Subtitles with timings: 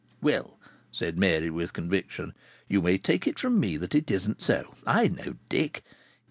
[0.19, 0.57] "Well,"
[0.91, 2.33] said Mary, with conviction,
[2.67, 4.73] "you may take it from me that it isn't so.
[4.87, 5.83] I know Dick.